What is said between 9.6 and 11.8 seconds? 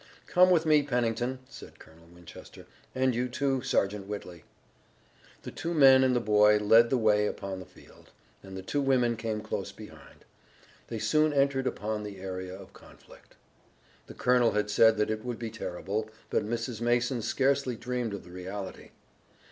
behind. They soon entered